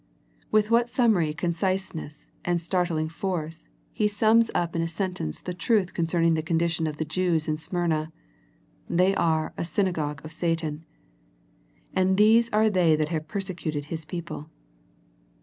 [0.49, 5.53] With what summary conciseness and start ling force He sums up in a sentence the
[5.53, 8.11] truth concerning the condition of the Jews in Smyrna.
[8.89, 10.85] They are" a synagogue of Satan,"
[11.93, 14.49] and these are they that have persecuted His people.